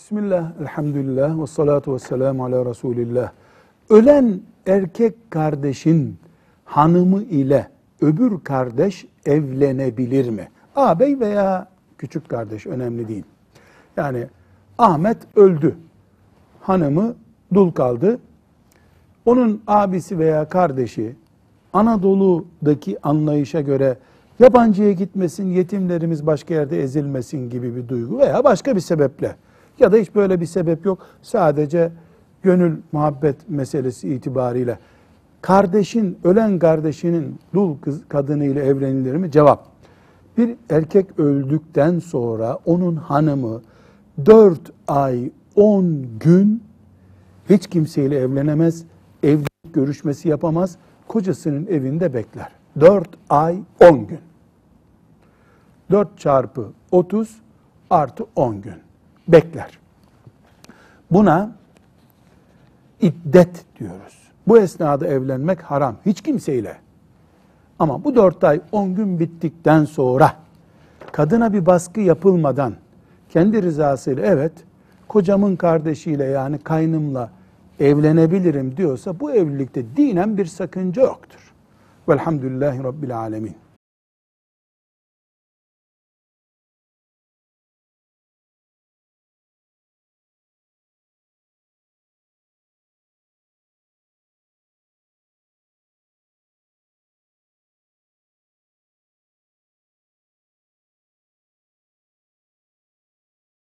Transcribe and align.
Bismillah, 0.00 0.52
elhamdülillah 0.60 1.42
ve 1.42 1.46
salatu 1.46 1.94
ve 1.94 1.98
selamu 1.98 2.44
ala 2.44 2.64
Resulillah. 2.66 3.30
Ölen 3.90 4.40
erkek 4.66 5.30
kardeşin 5.30 6.16
hanımı 6.64 7.22
ile 7.22 7.68
öbür 8.00 8.40
kardeş 8.44 9.06
evlenebilir 9.26 10.30
mi? 10.30 10.48
Ağabey 10.76 11.20
veya 11.20 11.68
küçük 11.98 12.28
kardeş 12.28 12.66
önemli 12.66 13.08
değil. 13.08 13.24
Yani 13.96 14.26
Ahmet 14.78 15.16
öldü. 15.36 15.76
Hanımı 16.60 17.14
dul 17.54 17.70
kaldı. 17.70 18.18
Onun 19.24 19.62
abisi 19.66 20.18
veya 20.18 20.48
kardeşi 20.48 21.16
Anadolu'daki 21.72 23.06
anlayışa 23.06 23.60
göre 23.60 23.96
yabancıya 24.38 24.92
gitmesin, 24.92 25.46
yetimlerimiz 25.46 26.26
başka 26.26 26.54
yerde 26.54 26.82
ezilmesin 26.82 27.50
gibi 27.50 27.76
bir 27.76 27.88
duygu 27.88 28.18
veya 28.18 28.44
başka 28.44 28.76
bir 28.76 28.80
sebeple 28.80 29.36
ya 29.80 29.92
da 29.92 29.96
hiç 29.96 30.14
böyle 30.14 30.40
bir 30.40 30.46
sebep 30.46 30.86
yok. 30.86 30.98
Sadece 31.22 31.92
gönül 32.42 32.76
muhabbet 32.92 33.36
meselesi 33.48 34.14
itibariyle 34.14 34.78
kardeşin, 35.42 36.18
ölen 36.24 36.58
kardeşinin 36.58 37.38
dul 37.54 37.78
kız 37.78 38.00
kadınıyla 38.08 38.62
evlenilir 38.62 39.14
mi? 39.14 39.30
Cevap. 39.30 39.66
Bir 40.36 40.56
erkek 40.70 41.18
öldükten 41.18 41.98
sonra 41.98 42.58
onun 42.64 42.96
hanımı 42.96 43.62
4 44.26 44.60
ay 44.88 45.30
10 45.56 46.06
gün 46.20 46.62
hiç 47.50 47.66
kimseyle 47.66 48.18
evlenemez, 48.18 48.84
evlilik 49.22 49.74
görüşmesi 49.74 50.28
yapamaz, 50.28 50.76
kocasının 51.08 51.66
evinde 51.66 52.14
bekler. 52.14 52.52
4 52.80 53.08
ay 53.30 53.58
10 53.80 54.06
gün. 54.06 54.20
4 55.90 56.18
çarpı 56.18 56.72
30 56.90 57.40
artı 57.90 58.24
10 58.36 58.60
gün 58.60 58.89
bekler. 59.32 59.78
Buna 61.10 61.52
iddet 63.00 63.64
diyoruz. 63.78 64.18
Bu 64.48 64.58
esnada 64.58 65.06
evlenmek 65.06 65.62
haram. 65.62 65.96
Hiç 66.06 66.20
kimseyle. 66.20 66.76
Ama 67.78 68.04
bu 68.04 68.16
4 68.16 68.44
ay 68.44 68.60
10 68.72 68.94
gün 68.94 69.20
bittikten 69.20 69.84
sonra 69.84 70.32
kadına 71.12 71.52
bir 71.52 71.66
baskı 71.66 72.00
yapılmadan 72.00 72.74
kendi 73.28 73.62
rızasıyla 73.62 74.26
evet 74.26 74.52
kocamın 75.08 75.56
kardeşiyle 75.56 76.24
yani 76.24 76.58
kaynımla 76.58 77.30
evlenebilirim 77.80 78.76
diyorsa 78.76 79.20
bu 79.20 79.32
evlilikte 79.32 79.96
dinen 79.96 80.36
bir 80.36 80.46
sakınca 80.46 81.02
yoktur. 81.02 81.52
Velhamdülillahi 82.08 82.84
Rabbil 82.84 83.18
Alemin. 83.18 83.56